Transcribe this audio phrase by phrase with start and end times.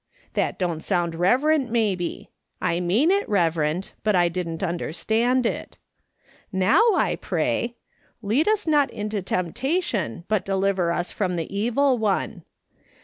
[0.33, 2.31] That don't sound reverent, maybe.
[2.59, 5.77] I mean it reverent, but I didn't understand it.
[6.51, 7.75] Now I pray:'
[8.23, 12.41] Lead us not into temptation, but deliver us from the evil one.